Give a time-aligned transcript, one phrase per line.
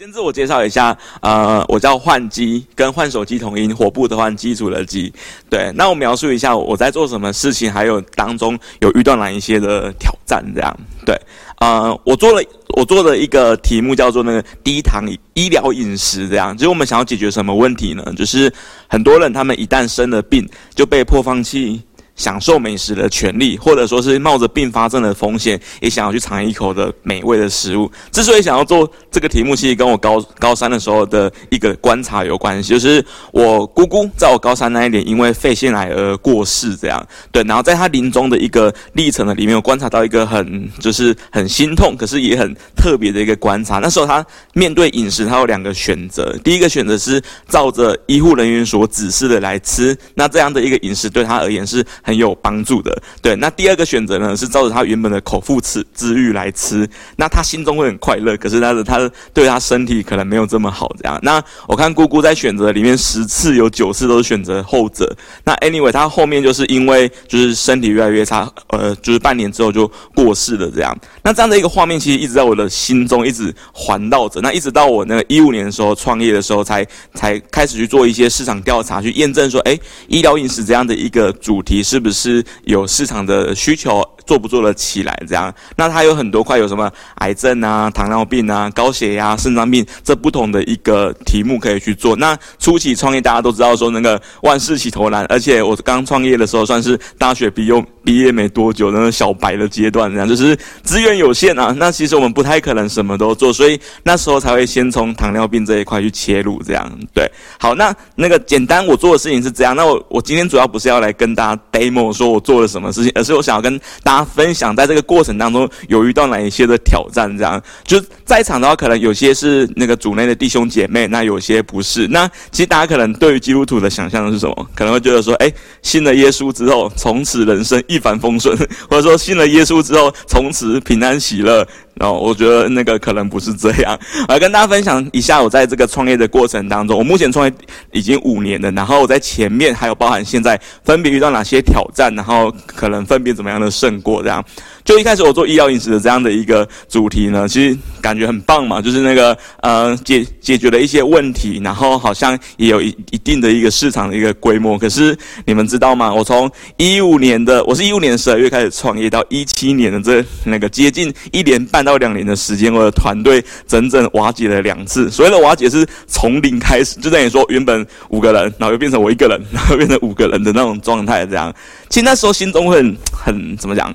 [0.00, 5.12] 先自我介绍一下，呃，我叫换机，跟换手机同音，火部的换，机组的机。
[5.50, 10.74] 对，那我描述一下我在做什么事情，还有当中有遇到哪一些的挑战，这样。
[11.04, 11.14] 对，
[11.58, 12.42] 呃，我做了
[12.78, 16.56] 我做的一个题目叫做那个低糖医疗饮食，这样。
[16.56, 18.02] 就是我们想要解决什么问题呢？
[18.16, 18.50] 就是
[18.88, 21.78] 很多人他们一旦生了病，就被迫放弃。
[22.20, 27.90] 享受美食的权利，或者说是冒着并发症的风险，也想要去尝一口的美味的食物。
[28.12, 37.42] 之所以想要做这个题目，其实跟我高高三的时候的一个观察有关系，就是我姑姑在我高三那一年因为肺腺癌而过世，这样对。
[37.44, 43.78] 然后在她临终的一个历程的里面，我观察到一个很就是很心痛，可是也很特别的一个观察。
[43.78, 53.36] 那时候她面对饮食，她有两个选择，第一个选择是照着医护人员所指示的来吃，那这样的一个饮食对她而言是很有帮助的，对。
[53.36, 61.16] 那第二个选择呢，是照着他原本的口腹之之欲来吃，那他心中会很快乐，可是他的他对他身体可能没有这么好，这样。
[61.22, 65.16] 那我看姑姑在选择里面十次有九次都是选择后者。
[65.44, 70.92] 那 anyway，他后面就是因为就是身体越来越差，呃，就是半年之后就过世了，这样。
[71.22, 74.40] 那这样的一个画面其实一直在我的心中一直环绕着。
[74.40, 84.02] 那一直到我那个一五年的时候创业的时候，才才开始去做一些市场调查，去验证说，哎，医疗饮食这样的一个主题是是不是有市场的需求？
[84.30, 85.12] 做不做得起来？
[85.26, 92.14] 这样，那它有很多块，有什么癌症啊、糖尿病啊、高血压、肾脏病这不同的一个题目可以去做。
[92.14, 101.74] 那初期创业，大家都知道说那个万事起头难，而且我刚创业的时候算是大学毕业毕业没多久，那个小白的阶段，这样就是资源有限啊。
[101.76, 106.62] 那其实我们不太可能什么都做，所以那时候才会先从糖尿病这一块去切入。
[106.62, 109.74] 这样对，好，那那个简单我做的事情是这样。
[109.74, 114.19] 那我我今天主要不是要来跟大家 demo 说我做了什么事情，而是我想要跟大。
[114.24, 117.30] 分享在这个过程当中有遇到哪一些的挑战？
[117.36, 122.06] 这样就在场的话，可能有些是那个组内的弟兄姐妹，那有些不是。
[122.08, 124.68] 那其实大家可能对于基督徒的想象是什么？
[124.74, 128.56] 可能会觉得说，哎，信了耶稣之后，从此人生一帆风顺，
[128.88, 131.66] 或者说信了耶稣之后，从此平安喜乐。
[131.94, 133.98] 然后我觉得那个可能不是这样。
[134.26, 137.52] 我来跟大家分享一下，我在这个创业的过程当中，我目前创业
[137.92, 138.70] 已经五年了。
[138.70, 144.44] 然后我在前面还有包含现在分别遇到哪些挑战，然后可能分别怎么样的胜过这样。
[144.84, 154.78] 就一开始我做医疗饮食的这样的一个主题呢，其实感觉很棒嘛，就是那个呃解解决了一些问题，然后好像也有一一定的一个市场的一个规模。
[154.78, 156.12] 可是你们知道吗？
[156.12, 165.10] 我从一五年的我是一五年十二月开始创业，到一七年的这那个接近一年半到两年的时间，我的团队整整瓦解了两次。
[165.10, 171.54] 所谓的瓦解是从零开始，就等于说原本五个人，然后又变成我一个人，然后变成五个人的那种状态这样。
[171.88, 173.94] 其实那时候心中会很很怎么讲？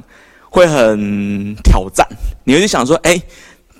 [0.55, 2.07] 会很挑战，
[2.45, 3.21] 你会去想说，哎，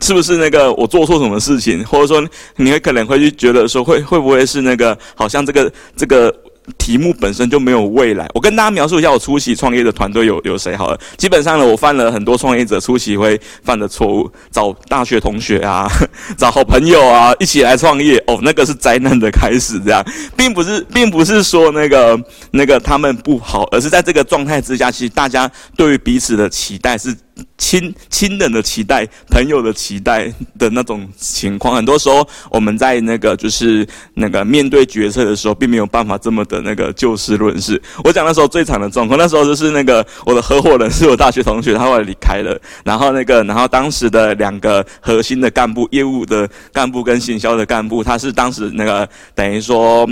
[0.01, 2.21] 是不是那个我做错什么事情，或者说
[2.57, 6.35] 你会可能会去觉得说，会会不会是那个好像这个这个。
[6.77, 8.27] 题目本身就没有未来。
[8.33, 10.99] 我跟大家描述一下我初期创业的团队有有谁好了。
[11.17, 15.87] 基本上呢，我犯了很多创业者初期会犯的错误，找大学同学啊，
[16.37, 18.17] 找好朋友啊，一起来创业。
[18.27, 20.03] 哦，那个是灾难的开始，这样，
[20.35, 22.19] 并不是，并不是说那个
[22.51, 27.15] 那个他们不好，而是在这个状态之下，其实大家对于彼此的期待是。
[27.57, 37.81] 亲亲人的期待，朋友的期待的那种情况，很多时候我们在那个就是那个面对决策的时候，并没有办法这么的那个就事论事。
[38.03, 50.07] 我讲那时候最惨的状况，那时候就是那个我的合伙人是我大学同学，他后来离开了，然后那个然后当时的两个核心的干部，业务的干部跟行销的干部，他是当时那个等于说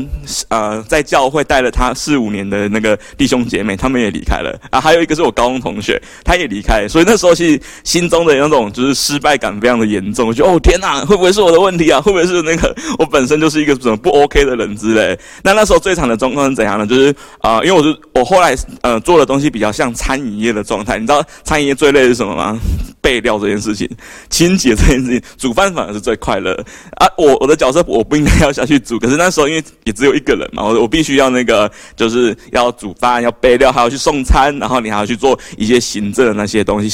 [0.49, 7.33] 呃在教会带了他四五年的那个弟兄姐妹，他们也离开了啊，还有一个是我高中同学，他也离开，所以那那时候。
[7.33, 11.99] 其实心中的那种就是失败感非常的严重，我觉得哦天哪，会不会是我的问题啊？
[11.99, 15.19] 会不会是那个我本身就是一个什么不 OK 的人之类？
[15.43, 16.85] 那那时候最惨的状况是怎样呢？
[16.85, 22.57] 就是啊、因为我是我后来呃做的东西比较像餐饮业的状态，你知道餐饮业最累是什么吗？
[23.01, 23.89] 备料这件事情，
[24.29, 26.53] 清洁这件事情，煮饭反而是最快乐
[26.97, 27.07] 啊！
[27.17, 36.87] 我我的角色我不应该要下去煮，可是那时候因为也只有一个人嘛，我我必须要那个就是要煮饭，要备料，还要去送餐，然后你还要去做一些行政的那些东西。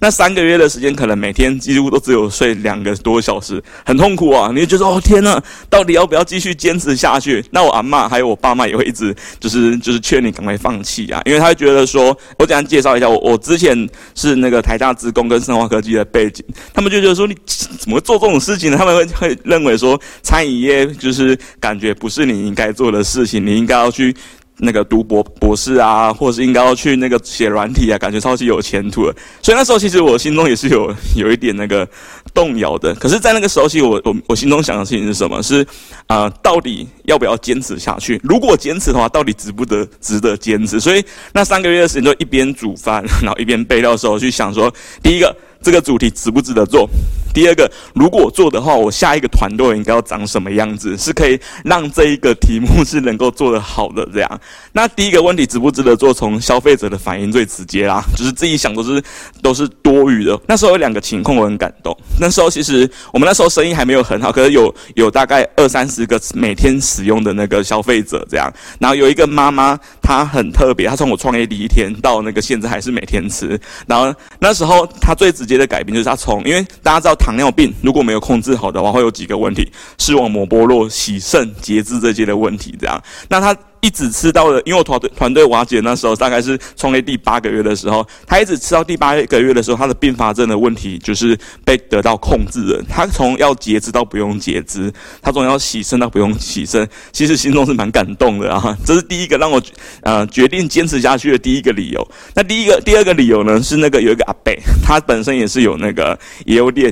[0.00, 4.50] 那三个月的时间，可能每天几乎都只有睡两个多小时，很痛苦啊！
[4.52, 5.40] 你就觉得哦天呐，
[5.70, 7.44] 到底要不要继续坚持下去？
[7.50, 17.36] 那我阿嬷还有我爸妈也会一直就是就是劝你赶快放弃啊，因为他觉得说，我简单介绍一下，我我之前是那个台大资工跟生化科技的背景，他们就觉得说你
[17.78, 18.76] 怎么做这种事情呢？
[18.76, 24.14] 他们会会认为说餐饮业就是感觉不是你应该做的事情，你应该要去
[24.58, 29.14] 那个读博博士啊，或者是应该要去那个写软体啊，感觉超级有前途的。
[29.42, 31.88] 所以那时候其实我心中也是有 有一点那个
[32.32, 32.94] 动摇的。
[32.94, 35.42] 可是，在那个时候，其实我我我心中想的事情是什么？
[35.42, 35.66] 是
[36.06, 38.20] 啊、到底要不要坚持下去？
[38.22, 40.78] 如果坚持的话，到底值不得值得坚持？
[40.78, 44.72] 所以那三个月的时间，就一边煮饭，然后一边备料的时候去想说，
[45.02, 45.34] 第一个。
[45.64, 46.88] 这个主题值不值得做？
[47.34, 54.40] 第二个，如果做的话，我下一个团队应该要长什么样子，是可以让这一个题目是能够做得好的这样。
[54.70, 56.14] 那第一个问题值不值得做？
[56.14, 59.02] 从消费者的反应最直接啦，就是自己想都是
[59.42, 60.38] 都是多余的。
[60.46, 61.96] 那时候有两个情况我很感动。
[62.20, 68.52] 那时候其实我们那时候生意还没有很好，可是有有大概二三十个每天使用的那个消费者这样。
[68.78, 73.60] 然后有一个妈妈，她很特别，她从我创业第一天到那个现在还是每天吃。
[73.88, 82.76] 然后那时候她最直接的改变就是他从，因为大家知道糖尿病如果没有控制好的话，会有几个问题：视网膜剥落、洗肾、截肢这些的问题。
[82.78, 83.56] 这样，那他。
[83.84, 92.82] 一直吃到了，因为我团队团队瓦解那时候大概是创业第八个月的时候，他一直吃到第八个月的时候，他的并发症的问题就是被得到控制了。
[92.88, 94.90] 他从要截肢到不用截肢，
[95.20, 98.74] 他从要洗肾到不用洗肾，其实心中是蛮感动的啊。
[98.86, 99.62] 这是第一个让我
[100.00, 102.08] 呃决定坚持下去的第一个理由。
[102.34, 104.50] 那第一个第二个理由呢，是那个有一个阿伯，
[104.82, 106.90] 他本身也是有那个也有点。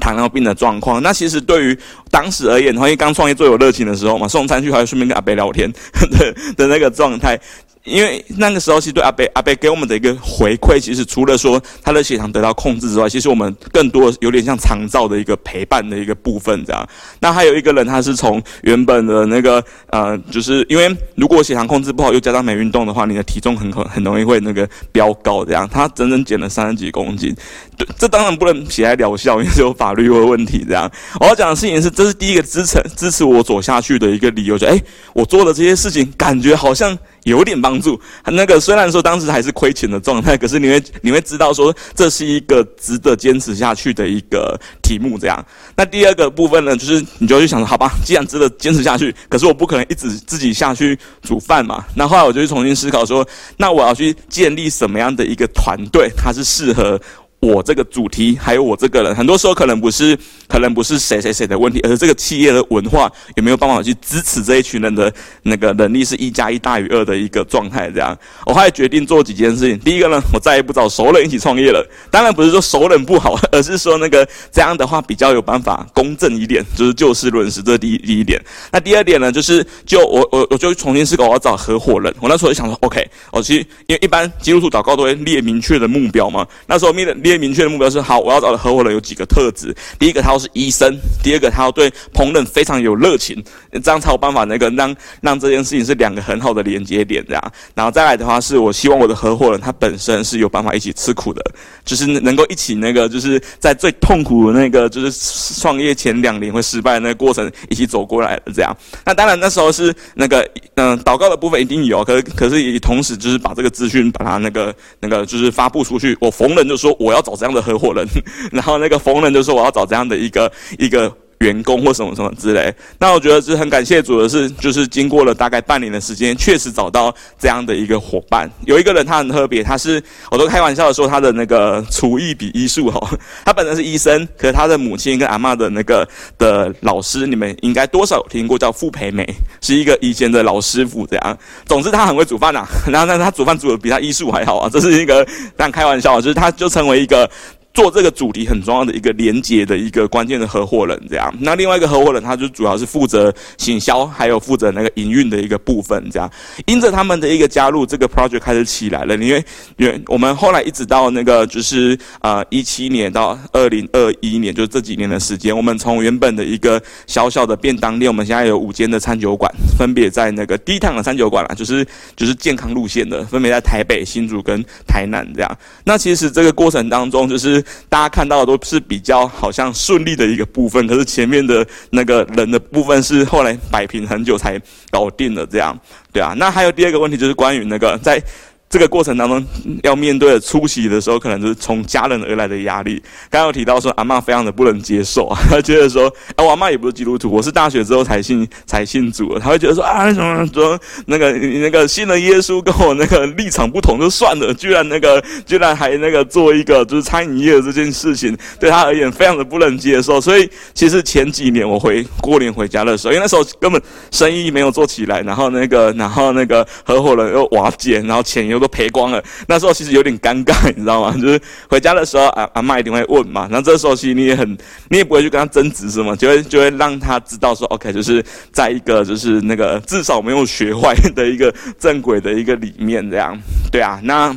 [0.00, 1.78] 糖尿病的状况，那其实对于
[2.10, 5.70] 当时而言，因为刚创业最有热情的时候嘛，送餐去还顺便跟阿伯聊天
[6.12, 7.38] 的的那个状态。
[7.84, 16.86] 因为那个时候，其实对阿伯阿伯给我们的一个回馈，其实除了说他的血糖得到控制之外，其实我们更多有点像长照的一个陪伴的一个部分这样。
[17.20, 25.66] 那还有一个人，他是从原本的那个呃，就是因为如果血糖控制不好，又加上没运动的话，你的体重很很很容易会那个飙高这样。
[25.66, 27.34] 他整整减了三十几公斤，
[27.78, 30.90] 对，这当然不能写在疗效，因为是有法律的问题这样。
[31.18, 34.82] 我要讲的事情是，这是第一个支撑支持我走下去的一个理由，就诶，
[35.14, 36.96] 我做的这些事情，感觉好像。
[37.30, 45.18] 有点帮助，那个虽然说当时还是亏钱的状态，可是你会你会知道说这是一个值得坚持下去的一个题目。
[45.18, 45.44] 这样，
[45.76, 51.84] 那第二个部分呢，就是你就去想，好吧，既然值得坚持下去，可是我不可能一直自己下去煮饭嘛。
[51.94, 57.00] 那后来我就去重新思考说，那我要去建立什么样的一个团队，它是适合。
[57.40, 60.16] 我这个主题，还有我这个人，很多时候可能不是，
[60.46, 65.10] 可能不是谁谁谁的问题，而是这个企业的文化有没有办法去支持这一群人的
[65.42, 67.90] 那个能力是一加一大于二的一个状态。
[67.90, 68.14] 这样，
[68.44, 69.78] 我后来决定做几件事情。
[69.78, 71.82] 第一个呢，我再也不找熟人一起创业了。
[72.10, 77.62] 当然不是说熟人不好，而是说那个这样的话比较有办法公正一点，就是就事论事。
[77.62, 78.38] 这是第一第一点。
[78.70, 82.14] 那第二点呢，就是就我我我就重新思考，我要找合伙人。
[82.20, 83.02] 我那时候就想说，OK，
[83.32, 86.46] 我去因为一般基督徒祷告都会列明确的目标嘛。
[86.66, 87.29] 那时候列列。
[87.30, 89.72] 最明确的目标是：好，我要找的合伙人有几个特质。
[90.00, 90.92] 第一个，他要是医生；
[91.22, 93.40] 第二个，他要对烹饪非常有热情，
[93.84, 97.24] 这样才有办法那个让让这件事情是两个很好的连接点。
[97.28, 101.40] 这样，然后再来的话，是我希望我的合伙人他本身是有办法一起吃苦的，
[101.84, 108.50] 就是能够一起那个，就是在最痛苦的那个，就是创业前两年会失败的那个过程一起走过来的。
[108.52, 110.44] 这样，那当然那时候是那个
[110.74, 116.18] 嗯，祷告的部分一定有，可是可是也同时就是把这个资讯把它那个那个就是发布出去。
[116.20, 117.19] 我逢人就说我要。
[117.22, 118.06] 找这样的合伙人，
[118.52, 121.12] 然后那个疯人就说我要找这样的一个一个。
[121.40, 128.50] 员工或什么什么之类，那我觉得是很感谢主的是，就是经过了大概半年的时间，确实找到这样的一个伙伴。
[128.66, 133.10] 有一个人他很特别，他是我都开玩笑的说他的那个厨艺比医术好。
[133.42, 136.06] 他本来是医生，可是他的母亲跟阿嬷的那个
[136.36, 139.26] 的老师，你们应该多少有听过，叫傅培梅，
[139.62, 141.38] 是一个以前的老师傅这样。
[141.64, 145.26] 总之他很会煮饭呐、啊，然后但是他煮饭煮的比他医术还好啊，这是一个
[145.56, 147.30] 但开玩笑，就是他就成为一个。
[147.72, 151.32] 做这个主题很重要的一个连接的一个关键的合伙人，这样。
[151.38, 156.28] 那另外一个合伙人，他就主要是负责行销，还有负责那个营运的一个部分，这样。
[156.66, 159.14] 因着他们的一个加入，这个 project 开始起来了。
[159.14, 159.44] 因为，
[159.76, 169.48] 因为我们后来一直到那个就是呃一七年到二零二一年，就是这几年的时间，我们从原本的一个小小的便当店，我们现在有五间的餐酒馆，
[169.78, 171.86] 分别在那个低碳的餐酒馆啦，就是
[172.16, 175.58] 就是健康路线的，分别在台北、新竹跟台南这样。
[175.84, 177.59] 那其实这个过程当中，就是。
[177.88, 185.78] 大家看到的都是比较好像顺利的一个部分，可是前面的那个人的部分是后来摆平很久才搞定了，这样，
[186.12, 186.34] 对啊。
[186.36, 188.22] 那还有第二个问题就是关于那个在
[188.70, 189.44] 这个过程当中
[189.82, 193.02] 要面对的出席的时候，可能就是从家人而来的压力。
[193.28, 210.20] 刚刚有提到说，阿嬷非常的不能接受啊， 她觉得说，啊，我阿嬷也不是基督徒，我是大学之后才信 才信主的，她会觉得说啊，什么说那个那个信了耶稣跟我那个立场不同就算了，居然那个居然还那个做一个就是餐饮业这件事情，对她而言非常的不能接受。
[210.20, 218.59] 所以其实前几年我回过年回家的时候，因为那时候根本生意没有做起来，然后那个然后那个合伙人又瓦解，然后钱又。
[218.60, 221.12] 都赔光了，那时候其实有点尴尬，你知道吗？
[221.20, 224.48] 就是回家的时候，阿阿妈一定会问嘛，然后这时候其实你也很，
[224.88, 233.36] 你也不会去跟他争执是吗，就会就会让他知道说，OK，就是在一个就是那个至少没有学坏的一个正轨的一个里面，这样，
[233.72, 234.36] 对啊，那。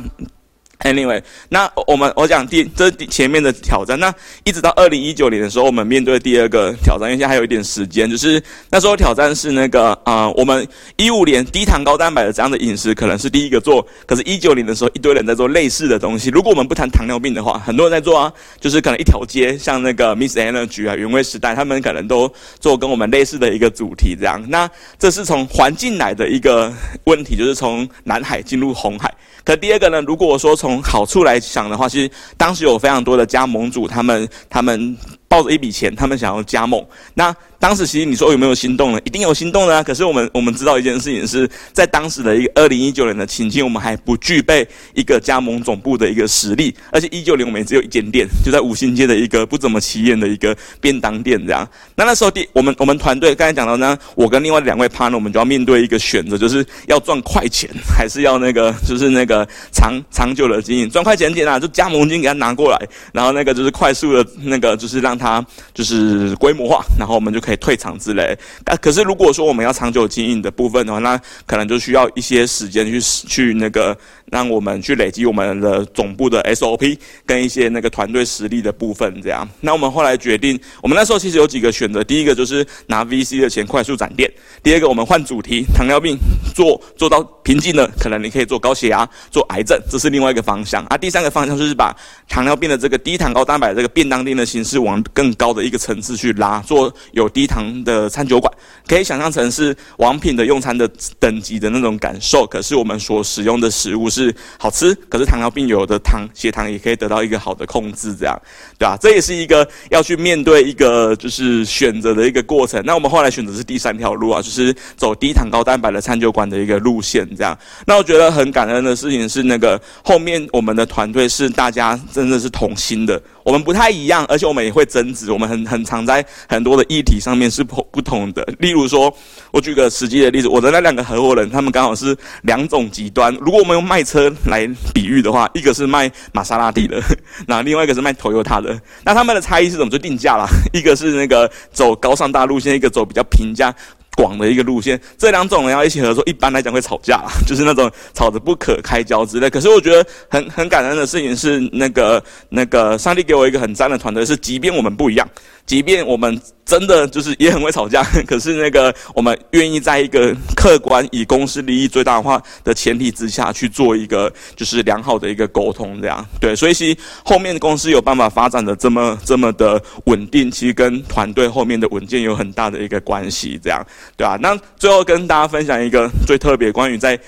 [0.80, 4.12] Anyway，那我们我讲第这是前面的挑战，那
[4.44, 10.66] 一直到二零一九年的时候，我们面对第二个挑战，因为现在还有一点时间，就是那时候挑战是那个啊、我们
[10.96, 16.28] 一五年低糖高蛋白的这样的饮食可能是第一个做，可是，一九年的时候，一堆人在做类似的东西。
[16.30, 24.44] 如果我们不谈糖尿病的话，很多人在做啊，就是可能一条街像那个 Miss Energy 啊、原味时代，他们可能都做跟我们类似的一个主题这样。
[24.48, 26.72] 那这是从环境来的一个
[27.04, 29.12] 问题，就是从南海进入红海。
[29.44, 34.96] 可第二个呢，如果说从从好处来想的话，其实当时有非常多的加盟主，他们他们
[35.34, 36.80] 抱着一笔钱，他们想要加盟。
[37.14, 39.00] 那当时其实你说有没有心动呢？
[39.04, 39.82] 一定有心动的啊！
[39.82, 44.64] 可是我们我们知道一件事情是在当时的一个二零一九年的情境，我们还不具备
[44.94, 51.68] 一个加盟总部的一个实力，而且一九年我们也只有一间店，就在五星街的一个不怎么起眼的一个便当店这样。
[51.96, 60.88] 那那时候第我们我们团队刚才讲到呢，我跟另外两位 partner，我们就要面对一个选择，就是要赚快钱，还是要那个就是那个长长久的经营。
[60.88, 62.78] 赚快钱点啊，就加盟金给他拿过来，
[63.12, 67.54] 然后那个就是快速的那个就是让他它就是规模化，然后我们就可以。
[67.64, 73.96] 退场之类，啊，可是如果说我们要长久经营的部分的话，那可能就需要一些时间去去那个。
[74.32, 79.46] 让我们去累积我们的总部的 SOP 跟一些那个团队实力的部分，这样。
[79.60, 82.02] 那我们后来决定，我们那时候其实有几个选择。
[82.02, 84.28] 第一个就是拿 VC 的钱快速展店；
[84.62, 86.16] 第二个，我们换主题，糖尿病
[86.54, 90.82] 做做到瓶颈了，可能你可以做高血压、做癌症，这是另外一个方向。
[90.86, 91.94] 啊，第三个方向就是把
[92.26, 98.52] 糖尿病的这个低糖高蛋白这个便当店的形式往更高的一个层次去拉，做有低糖的餐酒馆，
[98.86, 102.46] 可以想象成是王品的用餐的等级的那种感受。
[102.46, 104.04] 可是我们所使用的食物。
[104.14, 108.40] 是好吃，可是糖尿病有的糖血糖也可以得到一个好的控制，这样，
[108.78, 108.96] 对吧？
[109.00, 112.80] 这也是一个要去面对一个就是选择的一个过程。
[112.84, 117.58] 那我们后来选择是第三条路啊，就是走低糖高蛋白的餐酒馆的一个路线，这样。
[117.86, 123.20] 那我觉得很感恩的事情是，那个后面我们的团队是大家真的是同心的。
[123.42, 125.32] 我们不太一样，而且我们也会争执。
[125.32, 128.46] 我们很很常在很多的议题上面是不不同的。
[128.60, 129.12] 例如说，
[129.50, 133.34] 我举个实际的例子，我的那两个合伙人，他们刚好是两种极端。
[133.40, 137.02] 如果我们用卖车来比喻的话，一个是卖玛莎拉蒂的，
[137.48, 138.80] 那另外一个是卖 Toyota 的。
[139.04, 140.46] 那他们的差异是怎么就定价啦？
[140.72, 143.74] 一个是那个走高尚大路线，一个走比较平价。
[144.16, 149.50] 广的一个路线，这两种人要一起合作，一般来讲会吵架， 就是那种吵得不可开交之类。
[149.50, 155.28] 可是我觉得很很感恩的事情是，那个那个上帝给我一个很赞的团队，是即便我们不一样。
[155.66, 173.82] 即便我们真的就是也很会吵架， 可是那个我们愿意在一个客观以公司利益最大化的前提之下去做一个就是良好的一个沟通，这样对，所以其实后面公司有办法发展的这么这么的稳定，其实跟团队后面的稳健有很大的一个关系，这样
[174.16, 174.38] 对啊。
[174.40, 177.18] 那最后跟大家分享一个最特别关于在。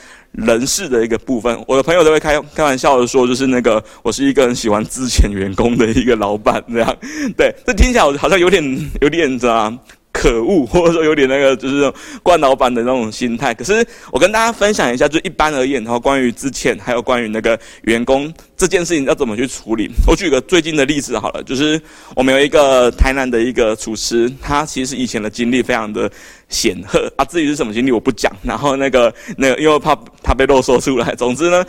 [0.44, 6.96] 人事的一个部分，我的朋友都会开开玩笑的说，就是那个我是一个很喜欢之前员工的一个老板，这样，
[7.38, 9.78] 对，这听起来好像有点有点这样。
[10.26, 13.54] 可恶，或者说有点那个，就是惯老板的那种心态。
[13.54, 19.88] 可是我跟大家分享一下，就一般而言，然后关于之前还有关于那个员工这件事情要怎么去处理。
[20.04, 21.80] 我举个最近的例子好了，就是
[22.16, 26.10] 我们有一个台南的一个厨师，他其实以前的经历非常的
[26.48, 28.32] 显赫啊，至于是什么经历我不讲。
[28.42, 31.14] 然后那个那个，因为怕他被漏说出来。
[31.14, 31.64] 总之呢。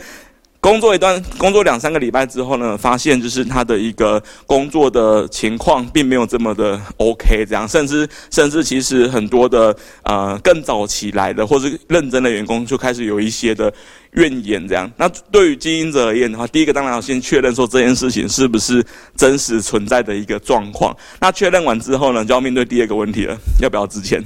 [0.60, 13.72] 工作一段，工作两三个礼拜之后呢，发现就是他的一个工作的情况并没有这么的 OK，这样，甚至甚至其实很多的呃更早起来的或是认真的员工就开始有一些的
[14.12, 14.90] 怨言，这样。
[14.96, 18.84] 那对于经营者而言的话，第一个当然要先确认说这件事情是不是
[19.16, 20.94] 真实存在的一个状况。
[21.20, 24.20] 那确认完之后呢，就要面对第二个问题了，要不要资遣？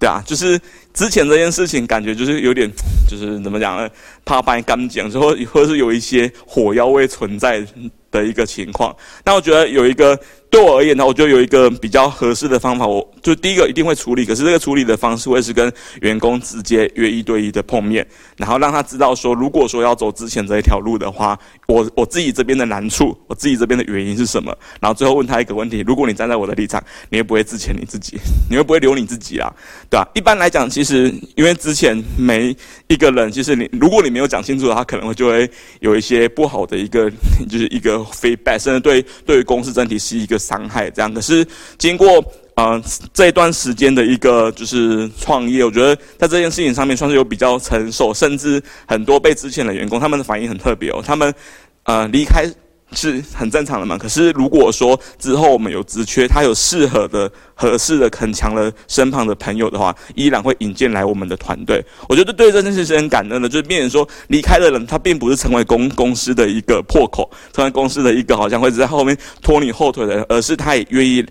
[0.00, 0.58] 对啊，就是
[0.98, 2.68] 之前这件事情，感觉就是有点，
[3.08, 3.88] 就是怎么讲呢？
[4.24, 7.64] 怕把你干讲，之后或者是有一些火药味存在，
[8.10, 8.92] 的一个情况。
[9.24, 10.18] 那我觉得有一个。
[10.50, 18.06] 对我而言呢，我就有一个比较合适的方法，我就第一个一定会处理，可是这个处理的方式会是跟员工直接约一对一的碰面，
[18.38, 28.16] 然后让他知道说，如果说要走之前这一条路的话，我我自己这边的难处，我自己这边的原因是什么，然后最后问他一个问题：如果你站在我的立场，你会不会自遣你自己？
[28.48, 29.52] 你会不会留你自己啊？
[29.90, 30.08] 对吧？
[30.14, 32.56] 一般来讲，其实是因为之前每
[32.88, 35.48] 一个人，其实你如果你没有讲清楚的话，可能会就会
[35.80, 37.08] 有一些不好的一个，
[37.48, 40.36] 就是一个 feedback，甚至对对于公司整体是一个。
[40.48, 51.02] 伤害这样，可是经过呃这一段时间的一个就是创业，我觉得在这件事情上面算是有比较成熟，甚至很多被之前的员工，他们的反应很特别哦。
[51.04, 51.34] 他们
[51.82, 52.46] 呃离开
[52.92, 61.84] 是很正常的嘛，可是如果说之后我们有职缺，他有适合的、合适的、很强的身旁的朋友的话，依然会引荐来我们的团队。
[62.08, 71.24] 我觉得对这件事是很感恩的，就是变成说离开的人，他并不是成为公公司的一个破口，成为公司的一个好像会在后面拖你后腿的人，而是他也愿意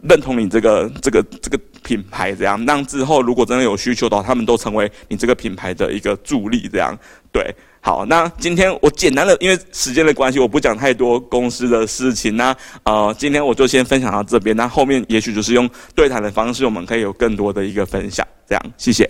[0.00, 6.98] 认同你这个这个这个品牌，这样让之后如果真的有需求的话，他们都成为你这个品牌的一个助力，这样
[7.30, 7.54] 对。
[7.86, 12.34] 好，那今天我简单的，因为时间的关系，我不讲太多公司的事情。
[12.34, 14.56] 那呃，今天我就先分享到这边。
[14.56, 18.26] 那后面也许就是用对谈的方式，我们可以有更多的一个分享。
[18.48, 19.06] 这样，谢谢。